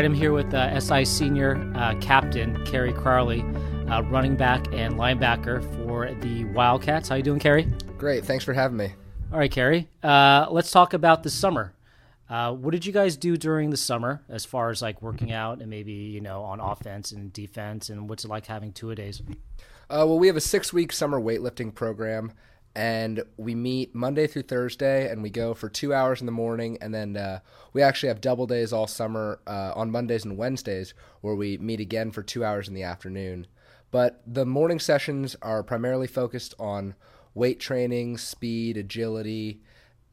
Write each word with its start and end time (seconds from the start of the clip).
right, 0.00 0.06
I'm 0.06 0.14
here 0.14 0.32
with 0.32 0.54
uh, 0.54 0.80
SI 0.80 1.04
senior 1.04 1.56
uh, 1.74 1.94
captain 2.00 2.64
Kerry 2.64 2.90
Carley, 2.90 3.42
uh, 3.90 4.00
running 4.04 4.34
back 4.34 4.66
and 4.72 4.94
linebacker 4.94 5.62
for 5.76 6.10
the 6.22 6.44
Wildcats. 6.44 7.10
How 7.10 7.16
you 7.16 7.22
doing, 7.22 7.38
Kerry? 7.38 7.64
Great. 7.98 8.24
Thanks 8.24 8.42
for 8.42 8.54
having 8.54 8.78
me. 8.78 8.94
All 9.30 9.38
right, 9.38 9.50
Kerry. 9.50 9.90
Uh, 10.02 10.46
let's 10.50 10.70
talk 10.70 10.94
about 10.94 11.22
the 11.22 11.28
summer. 11.28 11.74
Uh, 12.30 12.54
what 12.54 12.70
did 12.70 12.86
you 12.86 12.94
guys 12.94 13.18
do 13.18 13.36
during 13.36 13.68
the 13.68 13.76
summer 13.76 14.22
as 14.30 14.46
far 14.46 14.70
as 14.70 14.80
like 14.80 15.02
working 15.02 15.32
out 15.32 15.60
and 15.60 15.68
maybe 15.68 15.92
you 15.92 16.22
know 16.22 16.44
on 16.44 16.60
offense 16.60 17.12
and 17.12 17.30
defense 17.30 17.90
and 17.90 18.08
what's 18.08 18.24
it 18.24 18.28
like 18.28 18.46
having 18.46 18.72
two 18.72 18.90
a 18.90 18.94
days? 18.94 19.20
Uh, 19.90 20.06
well, 20.06 20.18
we 20.18 20.28
have 20.28 20.36
a 20.36 20.40
six 20.40 20.72
week 20.72 20.92
summer 20.92 21.20
weightlifting 21.20 21.74
program, 21.74 22.32
and 22.74 23.22
we 23.36 23.54
meet 23.54 23.94
Monday 23.94 24.26
through 24.26 24.42
Thursday, 24.42 25.10
and 25.10 25.22
we 25.22 25.30
go 25.30 25.54
for 25.54 25.68
two 25.68 25.92
hours 25.92 26.20
in 26.20 26.26
the 26.26 26.32
morning, 26.32 26.78
and 26.80 26.94
then 26.94 27.16
uh, 27.16 27.40
we 27.72 27.82
actually 27.82 28.08
have 28.08 28.20
double 28.20 28.46
days 28.46 28.72
all 28.72 28.86
summer 28.86 29.40
uh, 29.46 29.72
on 29.74 29.90
Mondays 29.90 30.24
and 30.24 30.36
Wednesdays, 30.36 30.94
where 31.20 31.34
we 31.34 31.58
meet 31.58 31.80
again 31.80 32.10
for 32.10 32.22
two 32.22 32.44
hours 32.44 32.68
in 32.68 32.74
the 32.74 32.82
afternoon. 32.82 33.46
But 33.90 34.22
the 34.26 34.46
morning 34.46 34.78
sessions 34.78 35.34
are 35.42 35.64
primarily 35.64 36.06
focused 36.06 36.54
on 36.60 36.94
weight 37.34 37.58
training, 37.58 38.18
speed, 38.18 38.76
agility, 38.76 39.62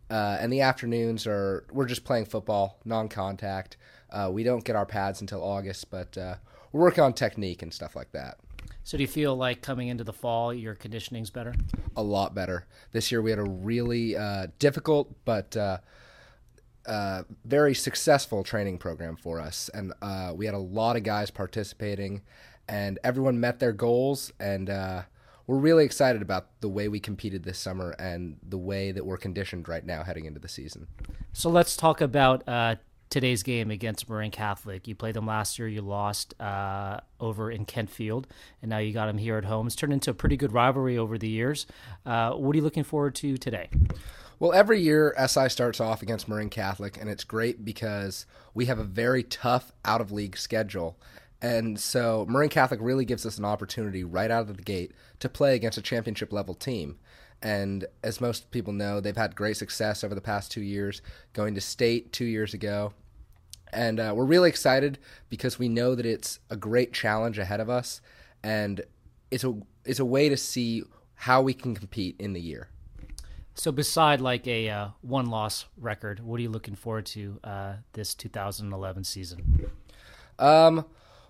uh, 0.09 0.38
and 0.39 0.52
the 0.52 0.61
afternoons 0.61 1.27
are 1.27 1.66
we're 1.71 1.85
just 1.85 2.05
playing 2.05 2.25
football, 2.25 2.80
non-contact. 2.85 3.77
Uh, 4.09 4.30
we 4.31 4.44
don't 4.44 4.63
get 4.63 4.75
our 4.75 4.85
pads 4.85 5.21
until 5.21 5.44
August, 5.44 5.91
but 5.91 6.17
uh, 6.17 6.35
we're 6.71 6.81
working 6.81 7.03
on 7.03 7.13
technique 7.13 7.61
and 7.61 7.73
stuff 7.73 7.95
like 7.95 8.11
that. 8.13 8.38
So 8.87 8.95
do 8.95 9.03
you 9.03 9.07
feel 9.09 9.35
like 9.35 9.61
coming 9.61 9.89
into 9.89 10.05
the 10.05 10.13
fall, 10.13 10.53
your 10.53 10.73
conditioning's 10.73 11.29
better? 11.29 11.53
A 11.97 12.01
lot 12.01 12.33
better. 12.33 12.67
This 12.93 13.11
year 13.11 13.21
we 13.21 13.31
had 13.31 13.37
a 13.37 13.43
really 13.43 14.15
uh, 14.15 14.47
difficult 14.59 15.13
but 15.25 15.57
uh, 15.57 15.79
uh, 16.85 17.23
very 17.43 17.75
successful 17.75 18.45
training 18.45 18.77
program 18.77 19.17
for 19.17 19.41
us, 19.41 19.69
and 19.73 19.91
uh, 20.02 20.31
we 20.33 20.45
had 20.45 20.55
a 20.55 20.59
lot 20.59 20.95
of 20.95 21.03
guys 21.03 21.29
participating, 21.29 22.21
and 22.69 22.97
everyone 23.03 23.41
met 23.41 23.59
their 23.59 23.73
goals, 23.73 24.31
and 24.39 24.69
uh, 24.69 25.01
we're 25.47 25.57
really 25.57 25.83
excited 25.83 26.22
about 26.22 26.47
the 26.61 26.69
way 26.69 26.88
we 26.88 27.01
competed 27.01 27.44
this 27.44 27.59
summer 27.59 27.91
and 27.99 28.38
the 28.41 28.57
way 28.57 28.94
that 28.94 29.05
we're 29.05 29.17
conditioned 29.17 29.67
right 29.67 29.85
now 29.85 30.01
heading 30.03 30.23
into 30.23 30.39
the 30.39 30.47
season. 30.47 30.88
So 31.33 31.49
let's 31.49 31.75
talk 31.75 31.99
about 31.99 32.47
uh, 32.47 32.75
today's 33.09 33.44
game 33.44 33.72
against 33.72 34.09
Marin 34.09 34.31
Catholic. 34.31 34.88
You 34.88 34.95
played 34.95 35.16
them 35.16 35.25
last 35.25 35.58
year. 35.58 35.67
You 35.67 35.81
lost 35.81 36.39
uh, 36.41 37.00
over 37.19 37.52
in 37.52 37.66
Kentfield, 37.66 38.25
and 38.61 38.69
now 38.69 38.77
you 38.77 38.94
got 38.94 39.08
them 39.08 39.17
here 39.17 39.38
at 39.38 39.45
home. 39.45 39.67
It's 39.67 39.75
turned 39.75 39.94
into 39.94 40.11
a 40.11 40.13
pretty 40.13 40.38
good 40.38 40.53
rivalry 40.53 40.97
over 40.97 41.17
the 41.17 41.30
years. 41.30 41.66
Uh, 42.05 42.33
what 42.33 42.53
are 42.53 42.58
you 42.58 42.63
looking 42.63 42.83
forward 42.83 43.16
to 43.16 43.38
today? 43.38 43.69
Well, 44.39 44.53
every 44.53 44.80
year 44.80 45.16
SI 45.17 45.50
starts 45.50 45.80
off 45.80 46.03
against 46.03 46.28
Marin 46.28 46.50
Catholic, 46.50 46.97
and 47.00 47.09
it's 47.09 47.23
great 47.23 47.66
because 47.66 48.28
we 48.53 48.66
have 48.66 48.78
a 48.78 48.83
very 48.83 49.23
tough 49.23 49.72
out 49.83 50.00
of 50.00 50.11
league 50.11 50.38
schedule. 50.38 50.97
And 51.41 51.80
so 51.80 52.25
Marin 52.30 52.50
Catholic 52.50 52.80
really 52.81 53.05
gives 53.05 53.25
us 53.25 53.38
an 53.38 53.45
opportunity 53.45 54.03
right 54.03 54.30
out 54.30 54.50
of 54.50 54.58
the 54.58 54.63
gate 54.63 54.91
to 55.19 55.30
play 55.30 55.55
against 55.55 55.78
a 55.78 55.81
championship 55.81 56.31
level 56.31 56.53
team. 56.53 56.97
And 57.41 57.85
as 58.03 58.19
most 58.19 58.49
people 58.52 58.73
know, 58.73 58.99
they've 58.99 59.16
had 59.16 59.35
great 59.35 59.57
success 59.57 60.03
over 60.03 60.16
the 60.16 60.21
past 60.21 60.52
two 60.52 60.61
years, 60.61 61.02
going 61.33 61.55
to 61.55 61.61
state 61.61 62.11
two 62.11 62.25
years 62.25 62.53
ago. 62.53 62.94
And 63.71 63.99
uh, 63.99 64.13
we're 64.16 64.25
really 64.25 64.49
excited 64.49 64.97
because 65.29 65.59
we 65.59 65.69
know 65.69 65.94
that 65.94 66.05
it's 66.05 66.39
a 66.49 66.55
great 66.55 66.94
challenge 66.94 67.38
ahead 67.38 67.59
of 67.59 67.69
us, 67.69 68.02
and 68.41 68.81
it's 69.29 69.44
a 69.44 69.53
it's 69.85 69.99
a 69.99 70.05
way 70.05 70.29
to 70.29 70.38
see 70.38 70.83
how 71.16 71.41
we 71.41 71.53
can 71.53 71.75
compete 71.75 72.16
in 72.17 72.33
the 72.33 72.39
year. 72.39 72.69
So, 73.55 73.72
beside 73.72 74.22
like 74.22 74.47
a 74.47 74.69
uh, 74.69 74.88
one 75.01 75.25
loss 75.25 75.66
record, 75.77 76.19
what 76.19 76.39
are 76.39 76.44
you 76.44 76.49
looking 76.49 76.75
forward 76.75 77.07
to 77.07 77.39
uh, 77.44 77.73
this 77.94 78.13
2011 78.13 79.03
season? 79.03 79.72
Um, 80.38 80.85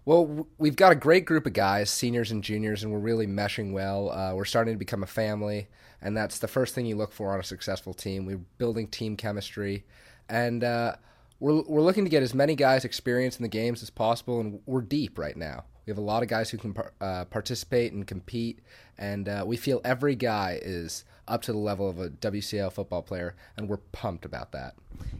well, 0.07 0.47
we've 0.57 0.77
got 0.77 0.93
a 0.93 0.95
great 0.95 1.25
group 1.25 1.45
of 1.45 1.51
guys, 1.51 1.89
seniors 1.89 2.31
and 2.31 2.41
juniors, 2.41 2.81
and 2.81 2.93
we're 2.93 2.97
really 2.97 3.27
meshing 3.27 3.73
well. 3.73 4.09
Uh, 4.09 4.33
we're 4.33 4.45
starting 4.45 4.73
to 4.73 4.77
become 4.77 5.03
a 5.03 5.05
family, 5.05 5.67
and 6.01 6.15
that's 6.15 6.39
the 6.39 6.47
first 6.47 6.73
thing 6.73 6.85
you 6.85 6.95
look 6.95 7.11
for 7.11 7.33
on 7.33 7.41
a 7.41 7.43
successful 7.43 7.93
team. 7.93 8.25
We're 8.25 8.39
building 8.57 8.87
team 8.87 9.17
chemistry, 9.17 9.83
and 10.29 10.63
uh, 10.63 10.95
we're 11.41 11.61
we're 11.63 11.81
looking 11.81 12.05
to 12.05 12.09
get 12.09 12.23
as 12.23 12.33
many 12.33 12.55
guys 12.55 12.85
experience 12.85 13.35
in 13.35 13.43
the 13.43 13.49
games 13.49 13.83
as 13.83 13.89
possible, 13.89 14.39
and 14.39 14.61
we're 14.65 14.79
deep 14.79 15.19
right 15.19 15.35
now. 15.35 15.65
We 15.85 15.91
have 15.91 15.97
a 15.97 16.01
lot 16.01 16.23
of 16.23 16.29
guys 16.29 16.49
who 16.51 16.57
can 16.57 16.73
uh, 17.01 17.25
participate 17.25 17.91
and 17.91 18.07
compete, 18.07 18.61
and 18.97 19.27
uh, 19.29 19.43
we 19.45 19.57
feel 19.57 19.81
every 19.83 20.15
guy 20.15 20.59
is 20.61 21.05
up 21.27 21.41
to 21.43 21.51
the 21.51 21.57
level 21.57 21.89
of 21.89 21.99
a 21.99 22.09
WCL 22.09 22.71
football 22.71 23.01
player, 23.01 23.35
and 23.57 23.67
we're 23.67 23.77
pumped 23.77 24.25
about 24.25 24.51
that. 24.53 24.75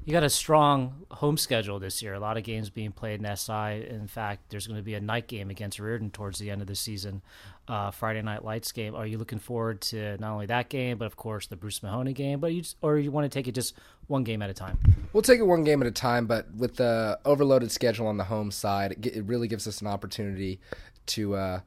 You 0.05 0.13
got 0.13 0.23
a 0.23 0.29
strong 0.29 1.05
home 1.11 1.37
schedule 1.37 1.79
this 1.79 2.01
year. 2.01 2.13
A 2.13 2.19
lot 2.19 2.37
of 2.37 2.43
games 2.43 2.69
being 2.69 2.93
played 2.93 3.21
in 3.21 3.35
SI. 3.35 3.85
In 3.89 4.07
fact, 4.07 4.49
there's 4.49 4.65
going 4.65 4.79
to 4.79 4.83
be 4.83 4.93
a 4.93 5.01
night 5.01 5.27
game 5.27 5.49
against 5.49 5.79
Riordan 5.79 6.11
towards 6.11 6.39
the 6.39 6.49
end 6.49 6.61
of 6.61 6.67
the 6.67 6.75
season, 6.75 7.21
uh, 7.67 7.91
Friday 7.91 8.21
Night 8.21 8.45
Lights 8.45 8.71
game. 8.71 8.95
Are 8.95 9.05
you 9.05 9.17
looking 9.17 9.39
forward 9.39 9.81
to 9.81 10.17
not 10.17 10.31
only 10.31 10.45
that 10.45 10.69
game, 10.69 10.97
but 10.97 11.05
of 11.05 11.17
course 11.17 11.47
the 11.47 11.57
Bruce 11.57 11.83
Mahoney 11.83 12.13
game? 12.13 12.39
But 12.39 12.53
you 12.53 12.61
just, 12.61 12.77
or 12.81 12.97
you 12.97 13.11
want 13.11 13.25
to 13.25 13.29
take 13.29 13.49
it 13.49 13.51
just 13.51 13.73
one 14.07 14.23
game 14.23 14.41
at 14.41 14.49
a 14.49 14.53
time? 14.53 14.79
We'll 15.11 15.23
take 15.23 15.39
it 15.39 15.43
one 15.43 15.65
game 15.65 15.81
at 15.81 15.87
a 15.87 15.91
time. 15.91 16.25
But 16.25 16.53
with 16.55 16.77
the 16.77 17.19
overloaded 17.25 17.71
schedule 17.71 18.07
on 18.07 18.15
the 18.15 18.23
home 18.23 18.49
side, 18.49 19.05
it, 19.05 19.25
really 19.25 19.49
gives 19.49 19.67
us 19.67 19.81
an 19.81 19.87
opportunity 19.87 20.61
to 21.07 21.35
uh, 21.35 21.59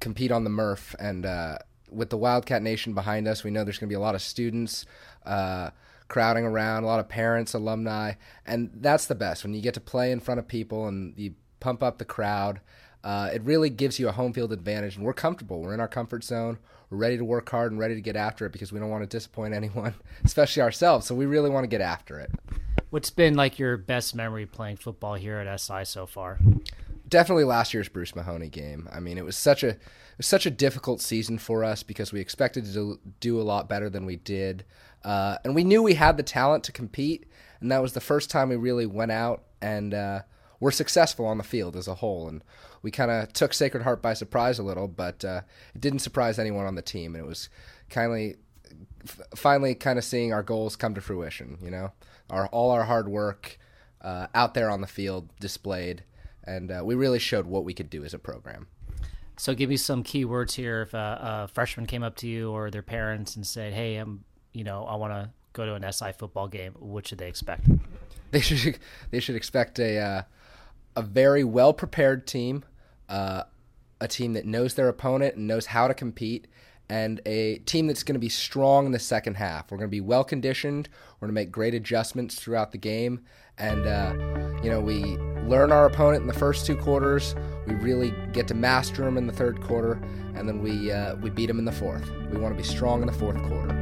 compete 0.00 0.32
on 0.32 0.44
the 0.44 0.50
Murph 0.50 0.94
and. 0.98 1.26
Uh, 1.26 1.58
with 1.92 2.10
the 2.10 2.16
Wildcat 2.16 2.62
Nation 2.62 2.94
behind 2.94 3.26
us, 3.26 3.42
we 3.42 3.50
know 3.50 3.64
there's 3.64 3.78
going 3.78 3.88
to 3.88 3.92
be 3.92 3.96
a 3.96 4.00
lot 4.00 4.14
of 4.14 4.22
students 4.22 4.86
uh, 5.26 5.70
crowding 6.08 6.44
around, 6.44 6.84
a 6.84 6.86
lot 6.86 7.00
of 7.00 7.08
parents, 7.08 7.54
alumni, 7.54 8.12
and 8.46 8.70
that's 8.74 9.06
the 9.06 9.14
best 9.14 9.44
when 9.44 9.54
you 9.54 9.60
get 9.60 9.74
to 9.74 9.80
play 9.80 10.12
in 10.12 10.20
front 10.20 10.38
of 10.38 10.48
people 10.48 10.86
and 10.86 11.14
you 11.16 11.34
pump 11.60 11.82
up 11.82 11.98
the 11.98 12.04
crowd. 12.04 12.60
Uh, 13.02 13.30
it 13.32 13.42
really 13.42 13.70
gives 13.70 13.98
you 13.98 14.08
a 14.08 14.12
home 14.12 14.32
field 14.32 14.52
advantage, 14.52 14.96
and 14.96 15.04
we're 15.04 15.14
comfortable. 15.14 15.62
We're 15.62 15.72
in 15.72 15.80
our 15.80 15.88
comfort 15.88 16.22
zone. 16.22 16.58
We're 16.90 16.98
ready 16.98 17.16
to 17.16 17.24
work 17.24 17.48
hard 17.48 17.72
and 17.72 17.80
ready 17.80 17.94
to 17.94 18.00
get 18.00 18.16
after 18.16 18.44
it 18.44 18.52
because 18.52 18.72
we 18.72 18.80
don't 18.80 18.90
want 18.90 19.02
to 19.02 19.06
disappoint 19.08 19.54
anyone, 19.60 19.94
especially 20.24 20.62
ourselves. 20.62 21.06
So 21.06 21.14
we 21.14 21.24
really 21.24 21.48
want 21.48 21.64
to 21.64 21.68
get 21.68 21.80
after 21.80 22.18
it. 22.18 22.30
What's 22.90 23.10
been 23.10 23.34
like 23.34 23.58
your 23.58 23.76
best 23.76 24.14
memory 24.14 24.46
playing 24.46 24.76
football 24.76 25.14
here 25.14 25.38
at 25.38 25.60
SI 25.60 25.84
so 25.84 26.06
far? 26.06 26.38
Definitely 27.10 27.44
last 27.44 27.74
year's 27.74 27.88
Bruce 27.88 28.14
Mahoney 28.14 28.48
game. 28.48 28.88
I 28.92 29.00
mean, 29.00 29.18
it 29.18 29.24
was 29.24 29.36
such 29.36 29.62
a 29.62 29.76
was 30.16 30.26
such 30.26 30.46
a 30.46 30.50
difficult 30.50 31.00
season 31.00 31.38
for 31.38 31.64
us 31.64 31.82
because 31.82 32.12
we 32.12 32.20
expected 32.20 32.64
to 32.66 33.00
do, 33.20 33.40
a 33.40 33.42
lot 33.42 33.68
better 33.68 33.90
than 33.90 34.06
we 34.06 34.16
did, 34.16 34.64
uh, 35.04 35.38
and 35.44 35.54
we 35.54 35.64
knew 35.64 35.82
we 35.82 35.94
had 35.94 36.16
the 36.16 36.22
talent 36.22 36.64
to 36.64 36.72
compete. 36.72 37.26
And 37.60 37.70
that 37.72 37.82
was 37.82 37.92
the 37.92 38.00
first 38.00 38.30
time 38.30 38.48
we 38.48 38.56
really 38.56 38.86
went 38.86 39.12
out 39.12 39.44
and 39.60 39.92
uh, 39.92 40.22
were 40.60 40.70
successful 40.70 41.26
on 41.26 41.38
the 41.38 41.44
field 41.44 41.76
as 41.76 41.88
a 41.88 41.96
whole. 41.96 42.28
And 42.28 42.42
we 42.82 42.90
kind 42.90 43.10
of 43.10 43.32
took 43.32 43.52
Sacred 43.52 43.82
Heart 43.82 44.02
by 44.02 44.14
surprise 44.14 44.58
a 44.58 44.62
little, 44.62 44.88
but 44.88 45.24
uh, 45.24 45.42
it 45.74 45.80
didn't 45.80 45.98
surprise 45.98 46.38
anyone 46.38 46.66
on 46.66 46.74
the 46.74 46.82
team. 46.82 47.14
And 47.14 47.24
it 47.24 47.28
was 47.28 47.48
kindly 47.90 48.36
finally 49.34 49.74
kind 49.74 49.98
of 49.98 50.04
seeing 50.04 50.32
our 50.32 50.42
goals 50.42 50.76
come 50.76 50.94
to 50.94 51.00
fruition. 51.00 51.58
You 51.62 51.70
know, 51.70 51.92
our 52.28 52.46
all 52.48 52.70
our 52.70 52.84
hard 52.84 53.08
work 53.08 53.58
uh, 54.00 54.28
out 54.34 54.54
there 54.54 54.70
on 54.70 54.80
the 54.80 54.86
field 54.86 55.28
displayed 55.40 56.04
and 56.44 56.70
uh, 56.70 56.82
we 56.84 56.94
really 56.94 57.18
showed 57.18 57.46
what 57.46 57.64
we 57.64 57.74
could 57.74 57.90
do 57.90 58.04
as 58.04 58.14
a 58.14 58.18
program. 58.18 58.66
So, 59.36 59.54
give 59.54 59.70
me 59.70 59.76
some 59.76 60.02
key 60.02 60.24
words 60.24 60.54
here. 60.54 60.82
If 60.82 60.92
a, 60.92 61.46
a 61.46 61.48
freshman 61.48 61.86
came 61.86 62.02
up 62.02 62.16
to 62.16 62.26
you 62.26 62.50
or 62.50 62.70
their 62.70 62.82
parents 62.82 63.36
and 63.36 63.46
said, 63.46 63.72
"Hey, 63.72 63.96
I'm, 63.96 64.24
you 64.52 64.64
know, 64.64 64.84
I 64.84 64.96
want 64.96 65.12
to 65.14 65.30
go 65.52 65.64
to 65.64 65.74
an 65.74 65.92
SI 65.92 66.12
football 66.12 66.46
game," 66.46 66.74
what 66.78 67.06
should 67.06 67.18
they 67.18 67.28
expect? 67.28 67.66
They 68.32 68.40
should 68.40 68.78
they 69.10 69.18
should 69.18 69.34
expect 69.34 69.80
a 69.80 69.98
uh, 69.98 70.22
a 70.94 71.02
very 71.02 71.42
well 71.42 71.72
prepared 71.72 72.28
team, 72.28 72.64
uh, 73.08 73.42
a 74.00 74.06
team 74.06 74.34
that 74.34 74.46
knows 74.46 74.74
their 74.74 74.88
opponent 74.88 75.34
and 75.34 75.48
knows 75.48 75.66
how 75.66 75.88
to 75.88 75.94
compete, 75.94 76.46
and 76.88 77.20
a 77.26 77.58
team 77.58 77.86
that's 77.86 78.02
going 78.02 78.14
to 78.14 78.20
be 78.20 78.28
strong 78.28 78.86
in 78.86 78.92
the 78.92 78.98
second 78.98 79.34
half. 79.34 79.70
We're 79.70 79.78
going 79.78 79.88
to 79.88 79.90
be 79.90 80.00
well 80.00 80.22
conditioned. 80.22 80.88
We're 81.18 81.26
going 81.26 81.34
to 81.34 81.40
make 81.40 81.50
great 81.50 81.74
adjustments 81.74 82.36
throughout 82.36 82.72
the 82.72 82.78
game, 82.78 83.24
and 83.58 83.86
uh, 83.86 84.14
you 84.62 84.70
know 84.70 84.80
we 84.80 85.16
learn 85.48 85.72
our 85.72 85.86
opponent 85.86 86.22
in 86.22 86.26
the 86.26 86.34
first 86.34 86.66
two 86.66 86.76
quarters. 86.76 87.34
We 87.66 87.74
really 87.74 88.14
get 88.32 88.48
to 88.48 88.54
master 88.54 89.04
them 89.04 89.16
in 89.16 89.26
the 89.26 89.32
third 89.32 89.60
quarter, 89.60 90.00
and 90.34 90.48
then 90.48 90.62
we 90.62 90.90
uh, 90.90 91.16
we 91.16 91.30
beat 91.30 91.46
them 91.46 91.58
in 91.58 91.64
the 91.64 91.72
fourth. 91.72 92.10
We 92.30 92.38
want 92.38 92.54
to 92.54 92.60
be 92.60 92.66
strong 92.66 93.00
in 93.00 93.06
the 93.06 93.12
fourth 93.12 93.42
quarter. 93.42 93.79